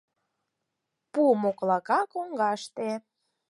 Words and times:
Пу 1.11 1.21
моклака 1.41 1.99
коҥгаште. 2.13 2.89